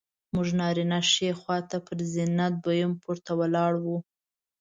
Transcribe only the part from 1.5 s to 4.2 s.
ته پر زینه دویم پوړ ته ولاړو.